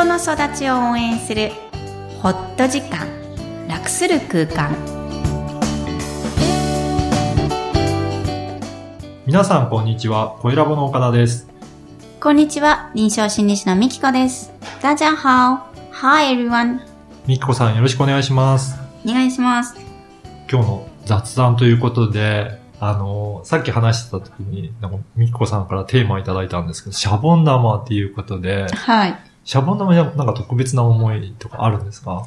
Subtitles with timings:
[0.00, 1.50] 人の育ちを応援する
[2.22, 3.06] ホット時間
[3.68, 4.74] 楽する空間。
[9.26, 11.46] 皆さんこんにちは、小ラボの岡田です。
[12.18, 12.90] こんにちは。
[12.94, 14.50] 臨床心理士のみきこです。
[14.80, 16.80] 大家好 Hi everyone
[17.26, 18.80] みきこさんよろしくお願いします。
[19.04, 19.76] お願いします。
[20.50, 32.26] 今日の雑談ということで、あの、さっき話してた時に、なんかみきこさんからテーマいただいたんですけど、シャボン玉っていうことで、はいシャボン玉になんか特別な思いとかあるんですか？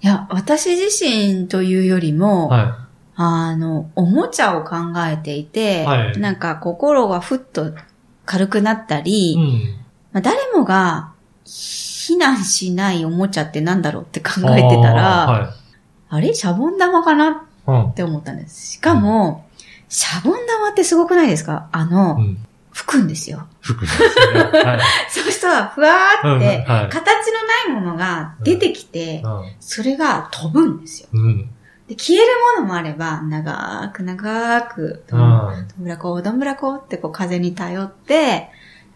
[0.00, 4.76] いや私自身というよりも、はあの、おもちゃを考
[5.10, 7.74] えていて、はいなんか心がふっと
[8.24, 9.36] 軽くなったり、い。
[9.36, 9.74] うん。
[10.12, 11.12] まあ、誰もが
[11.44, 15.54] 避難しないおもちゃってなんだろうって考えてたら、あ,、
[16.08, 16.32] あれ？
[16.32, 17.46] シャボン玉かな？
[17.90, 17.94] っ。
[17.94, 18.74] て思ったんです。
[18.74, 19.46] しかも、
[19.88, 21.68] シャボン玉ってすごくないですか？
[21.72, 22.38] あの、うん。
[22.96, 22.98] うん。
[22.98, 23.46] 吹くんですよ。
[23.60, 23.98] 服です
[24.34, 24.40] ね。
[24.40, 24.80] はい。
[25.10, 27.32] そうしたら、ふわーって、形
[27.66, 29.22] のないものが出てきて、
[29.60, 31.08] それが飛ぶんですよ。
[31.12, 31.20] うん。
[31.20, 31.50] うん。
[31.88, 38.50] で消えるものもあれば、長く長く、どうんんぶらこ、どんぶらこってこう風に頼って、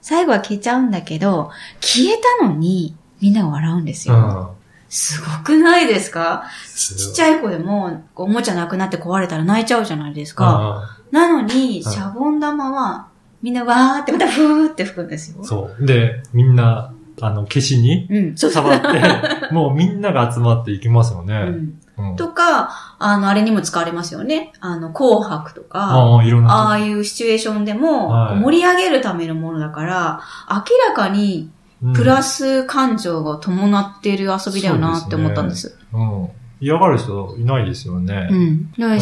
[0.00, 4.14] 最後は消えちゃうんだけど、消えたのにみんなが笑うんですよ。
[4.14, 4.58] うん。
[4.88, 6.44] すごくないですか？
[6.74, 10.96] ちちっちゃい子でも、おもちゃなくなって壊れたら泣いちゃうじゃないですか。
[11.10, 13.07] なのに、シャボン玉は、
[13.42, 15.44] みんなわーってまたふーって吹くんですよ。
[15.44, 15.86] そう。
[15.86, 18.36] で、みんな、あの、消しにうん。
[18.36, 18.88] 触って、
[19.52, 21.34] もうみんなが集まっていきますよね。
[21.34, 24.52] うんうんとか、あの、あれにも使われますよね。
[24.60, 26.68] あの、紅白とか、ああ、いろんな。
[26.68, 31.50] ああいうシチュエーションでも、はい盛り上げるためのものだから、明らかに
[31.82, 35.76] うんプラス感情が伴っている遊びだよなって思ったんです。
[35.92, 36.28] うん。
[36.60, 38.28] 嫌がる人いないですよね。
[38.30, 38.70] うん。
[38.76, 38.98] 確かに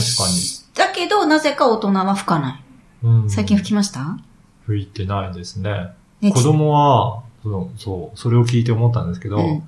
[0.75, 2.63] だけど、なぜか大人は吹かない。
[3.03, 4.19] うん最近吹きました、
[4.67, 5.91] 吹いてないですね。
[6.21, 9.63] ね子供は、そのそう、それを聞いて思ったんですけど、うん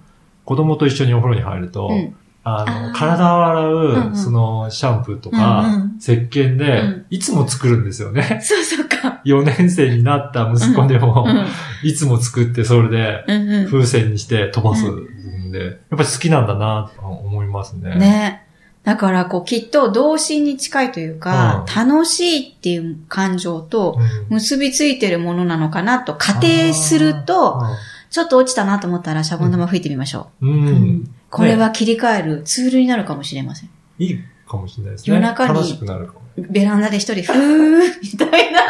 [0.45, 8.39] 子供と一緒にお風呂に入ると、うんあの、体を洗う、うんうんその、シャンプーとか、うんうん石鹸で、うんいつも作るんですよね。
[8.41, 9.21] そうそうか。
[9.25, 11.89] 4年生になった息子でも、うん。
[11.89, 17.97] いつも作って、それで、風船にして飛ばすんで、やっぱり好きなんだな、と思いますね。
[17.97, 18.48] ね。
[18.89, 23.99] だから、こう、きっと童心に近いというか、楽しいっていう感情と
[24.31, 24.37] うん。
[24.37, 27.61] 結びついてるものなのかなと仮定すると、
[28.09, 30.53] ちょっと落ちたなと思ったらシャボン玉吹いてみましょうん、う。
[30.53, 31.15] うん。
[31.29, 33.71] これは切り替えるツールになるかもしれません。
[33.99, 35.17] いいかもしれないですね。
[35.17, 36.23] 夜中に楽しくなるかも。
[36.49, 38.61] ベランダで一人、ふーみたいな。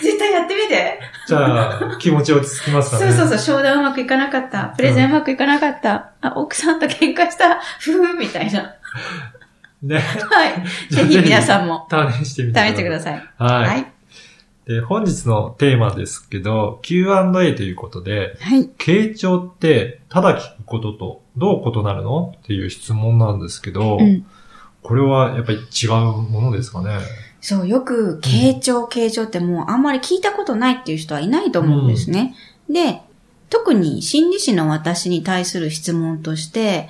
[0.00, 0.98] 絶対やってみて。
[1.26, 3.12] じゃあ、気持ち落ち着きますかね。
[3.12, 4.72] そうそうそう、商談うまくいかなかった。
[4.78, 6.12] プレゼンうまくいかなかった。
[6.22, 7.60] あ、奥さんと喧嘩した。
[7.80, 8.76] ふーみたいな。
[9.82, 9.98] ね。
[9.98, 10.64] はい。
[10.94, 13.14] ぜひ皆さんも試してみて試してください。
[13.38, 13.52] さい。
[13.52, 13.68] はい。
[13.68, 13.92] はい。
[14.66, 18.68] で、本日のテーマですけど、Q&A ということで、はい。
[18.78, 24.26] 傾聴って、ただ聞くこととどう異なるのっていう質問なんですけど、うん。
[24.82, 25.90] これはやっぱり違う
[26.22, 26.98] ものですかね？
[27.40, 32.34] そう、よく、傾聴、傾聴ってもうあんまり聞いたことないっていう人はいないと思うんですね。
[32.68, 33.00] で、
[33.48, 36.88] 特に心理師の私に対する質問として、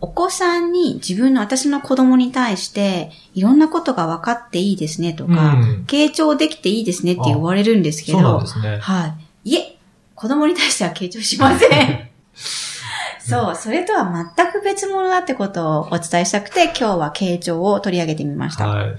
[0.00, 8.78] お子さんに自分の私の子供に対して、いろんなことが分かっていいですねとか、うん傾聴できていいですねって言われるんですけそうで、すね。
[8.78, 9.14] は
[9.44, 9.50] い。
[9.50, 9.78] いえ、
[10.14, 12.10] 子供に対しては傾聴しません。
[13.20, 18.68] そう、それとは全く別物だってことをお伝えしたくて、今日は傾聴を取り上げてみました。
[18.68, 18.94] はい。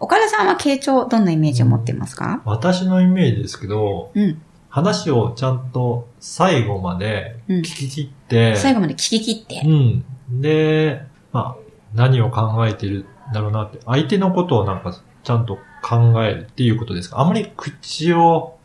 [0.00, 2.40] 岡田さんは傾聴、どんなイメージを持っていますか？
[2.44, 4.40] 私のイメージですけど、うん。
[4.70, 9.62] 話をちゃんと最後までうん聞き切って、最後まで聞き切って。
[9.66, 10.04] うん。
[10.30, 11.02] で、
[11.32, 17.20] まあ、何を考えてるんだろうなって、相手のことをなんかちゃんと考えるっていうことですか？
[17.20, 18.58] あまり口を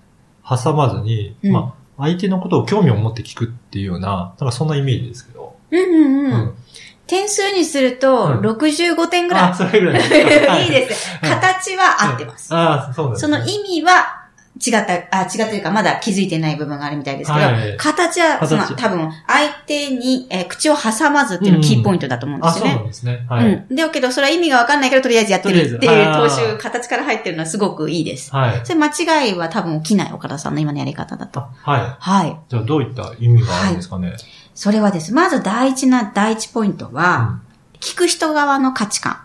[0.48, 5.56] 挟まずに、うんまあ、相手のことを興味を持って聞くっていうような、なんかそんなイメージですけど。
[5.72, 6.34] うんうんうん。
[6.34, 6.56] うん
[7.06, 9.52] 点数にすると、うん65点ぐらい。
[9.52, 10.64] あ、それぐらい。
[10.66, 11.10] いいです。
[11.18, 12.56] はい形は合ってます。
[12.56, 14.23] ああ、そうなんですね、その意味は
[14.56, 22.88] 違った、あ、違ったというか、まだ気づいてない部分があるみたいですけど、はい形は、その、形多分、相手に、えー口を挟まずっていうのがキーポイントだと思うんであ、すよねそうなん。
[22.88, 23.26] ですね。
[23.28, 23.46] はい。
[23.70, 23.76] うん。
[23.76, 28.32] だけど、それは意味がわかんないけど、とりあえずやってるっていう投手、形から入ってるのはすごくいいです。
[28.32, 28.62] はい。
[28.64, 28.88] それ間
[29.26, 31.40] 違いは多分起きない岡田さんの今のやり方だと。
[31.42, 31.96] あはい。
[32.00, 32.38] はい。
[32.50, 34.14] じゃあどういった意味があるんですかね？
[34.54, 35.14] それはです。
[35.14, 37.40] まず大事な第一ポイントは、
[37.80, 39.18] 聞く人側の価値観。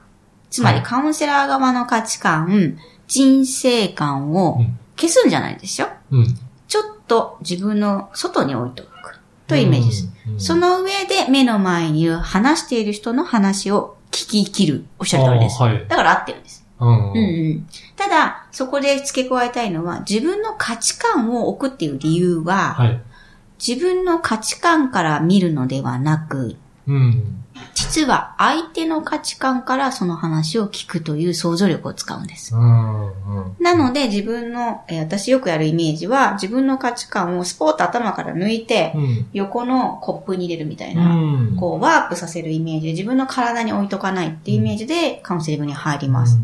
[0.51, 5.89] つまりはいカウンセラー側の価値観、人生観をうん消すんじゃないですよ。
[6.11, 6.19] うん。
[6.21, 6.39] うん。
[6.67, 9.19] ちょっと自分の外に置いておく。
[9.47, 10.13] というイメージです。
[10.27, 10.33] うん。
[10.35, 14.85] うんそ、の上で目の前にいる話している人の話を聞き切る。
[14.99, 15.63] おっしゃる通りです。
[15.63, 16.67] はいだから合ってるんです。
[16.81, 17.13] うん。
[17.13, 17.21] うんう
[17.55, 17.67] ん。
[17.97, 23.01] ただ、そこで付け加えたいのは、自分の価値観を置くっていう理由は、はい。
[23.67, 26.57] 自分の価値観から見るのではなく、
[26.89, 27.45] うん。
[27.75, 32.55] 実は相手の価値観からその話を聞くという想像力を使うんです。
[32.55, 33.07] うん。
[33.07, 33.11] う
[33.51, 33.57] ん。
[33.61, 39.27] なので自分の、えー私よくやるイメージは自分の価値観をスポート頭から抜いてうん。
[39.33, 41.57] 横のコップに入れるみたいな、うん。
[41.57, 46.39] こうワープさせるイメージで自分の体に置いとかないっていうイメージでカウンセリングに入ります。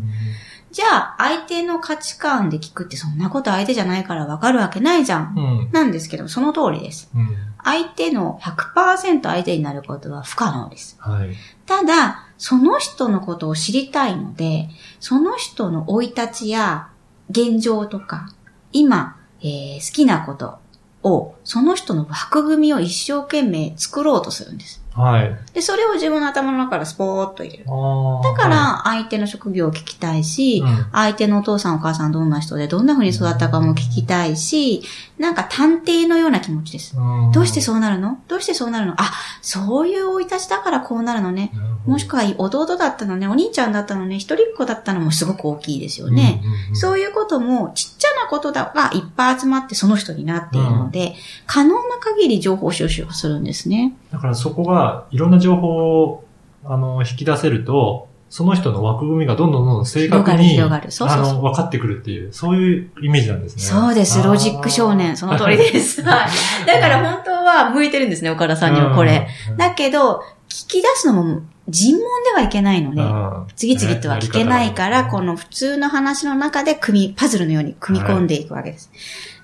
[0.75, 5.33] じゃあ相手の価値観で聞くってそんなこと相手じゃないからわかるわけないじゃん。
[5.33, 5.71] うん。
[5.71, 7.09] なんですけど、その通りです。
[7.15, 7.29] うん。
[7.63, 10.97] 相手の100%相手になることは不可能です。
[10.99, 11.33] はい。
[11.65, 14.67] ただ、その人のことを知りたいので、
[14.99, 16.89] その人の生い立ちや
[17.29, 18.27] 現状とか、
[18.73, 20.59] 今、えー好きなこと
[21.05, 24.81] を、その人の枠組みを一生懸命作ろうとするんです。
[24.93, 25.37] はい。
[25.53, 27.65] で、それを自分の頭の中からスポーっと入れる。
[27.69, 34.83] あだから、相手の職業を聞きたいし、うん相手のお父さんお母さんどんな人でどんな風に育ったかも聞きたいし、
[35.19, 36.97] なんか探偵のような気持ちです。
[36.97, 38.19] はい、どうしてそうなるの？
[38.29, 38.93] どうしてそうなるの？
[38.97, 39.11] あ、
[39.41, 41.51] そういう生い立ちだからこうなるのね。
[41.85, 46.41] もしくは弟だったのね、お兄ちゃんだったのね、一人っ子だったのもすごく大きいですよね。
[46.73, 51.15] そういうこともちっちゃなことだがいっぱい集まってその人になっているので、
[51.45, 53.95] 可能な限り情報収集をするんですね。
[54.11, 56.23] だからそこが、いろんな情報を、
[56.63, 63.61] あの、引き出せると、その人の枠組みがどんどんどんどん正確に、広がる広がるそうそうあの、分かってくるっていう、そういうイメージなんですね。
[63.61, 66.01] そうです、ロジック少年、その通りです。
[66.03, 66.27] は
[66.63, 66.65] い。
[66.65, 69.29] だから本当は向いてるんですね、岡田さんにはこれ。
[69.51, 69.57] うん。
[69.57, 70.34] だけど、聞
[70.67, 78.91] き出すのも尋問ではいけないので、うん次々とは聞けないから、ねこの普通の話の中で組み、パズルのように組み込んでいくわけです。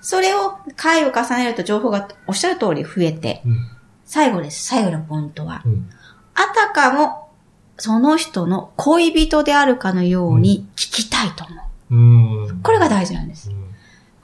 [0.00, 3.68] それを回を重ねると情報がおっしゃる通り増えて、うん
[4.04, 4.66] 最後です。
[4.66, 5.88] 最後のポイントは、うん
[6.34, 7.28] あたかも
[7.76, 11.54] その人の恋人であるかのように聞きたいと思
[11.90, 11.94] う。
[11.94, 12.60] うん。
[12.62, 13.50] これが大事なんです。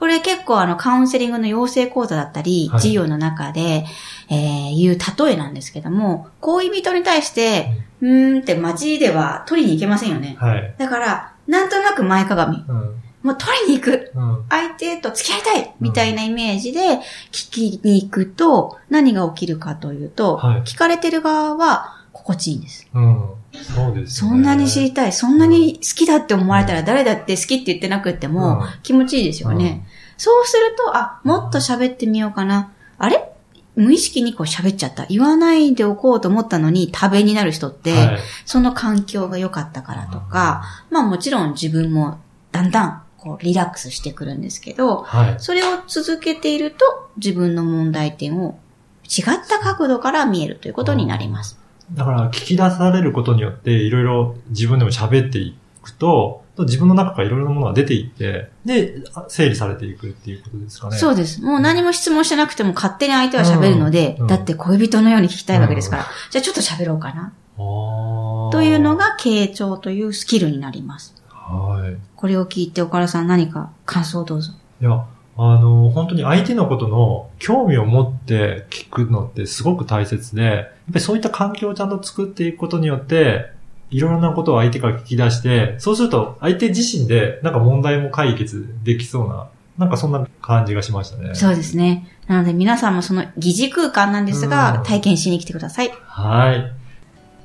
[0.00, 3.84] うんこれ結構あのカウンセリングの養成講座だったり、はい授業の中で、
[4.30, 10.36] えー、言う例えなんですけども、恋人に対して、うーんって街では取りに行けませんよね。
[10.38, 10.74] はい。
[10.78, 12.64] だから、なんとなく前かがみ。
[12.68, 13.02] うん。
[13.22, 14.12] もう取りに行く。
[14.14, 14.44] うん。
[14.48, 17.00] 相手と付き合いたいみたいなイメージで
[17.32, 21.97] 聞きに行くと、何が起きるかというと、はい聞かれてる側は
[22.28, 22.86] 心地いいんです。
[22.92, 23.30] うん。
[23.52, 24.30] そうですね。
[24.30, 29.86] そんなに知りたい、そんなに好きだって思われたら誰だって好きって言ってなくってもうん気持ちいいですよね。
[30.18, 32.72] そうすると、あ、もっと喋ってみようかな。
[32.98, 33.32] あれ？
[33.76, 35.06] 無意識にこう喋っちゃった。
[35.06, 42.18] 言わないでおこうと思ったのに食べになる人って、はいその環境が良かったからとか、まあもちろん自分も
[42.52, 45.34] だんだんこうリラックスしてくるんですけど、はい。
[45.38, 48.58] それを続けていると自分の問題点を
[49.04, 51.58] 違った角度から見えるということになります。
[51.92, 60.96] だから、聞き出されることによって、いろいろ自分でも喋っていくと、自分の中からいろいろなものが出ていって、で、あ整理されていくっていうことですかね。
[60.96, 61.42] そうです。
[61.42, 67.32] もう何も質問してなくても勝手に相手は喋るので、うんうんだって恋人のように聞きたいわけですから、じゃあちょっと喋ろうかな。
[67.56, 71.14] というのが傾聴というスキルになります。
[71.28, 71.96] はい。
[72.14, 74.52] これを聞いて岡田さん何か感想をどうぞ。
[74.80, 75.04] いや、
[75.40, 83.46] あの、本当に相手のことの興味を持って聞くのってすごく大切で、やっぱりそういった環境をちゃんと作っていくことによって、
[83.90, 89.48] いろいろなことを相手から聞き出して、そうすると相手自身でなんか問題も解決できそうな、
[89.78, 91.36] なんかそんな感じがしましたね。
[91.36, 92.08] そうですね。
[92.26, 95.92] なので皆さんもその疑似空間なんですうん、が体験しに来てください。
[96.02, 96.72] はい。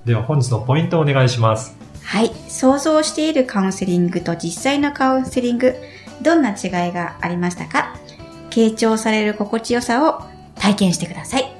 [0.07, 1.77] では本日のポイントをお願いします。
[2.03, 2.31] はい。
[2.49, 5.75] 想像しているカウンセリングと実際のカウンセリング、
[6.23, 7.95] どんな違いがありましたか？
[8.49, 10.23] 傾聴される心地よさを
[10.55, 11.53] 体験してください。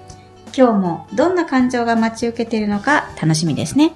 [0.56, 3.10] 今日もどんな感情が待ち受けているのか？
[3.22, 3.92] 楽しみですね。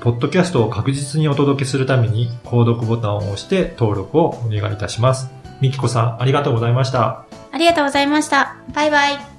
[0.00, 5.28] ポッドキャストを確実にお届けするために、購読ボタンを押して登録をお願いいたします。
[5.60, 7.24] みきこさん、ありがとうございました。
[7.50, 8.56] ありがとうございました。
[8.74, 9.37] バイバイ。